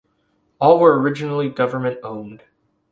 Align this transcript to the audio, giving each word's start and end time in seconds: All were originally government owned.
All 0.59 0.79
were 0.79 0.99
originally 0.99 1.47
government 1.49 1.99
owned. 2.01 2.41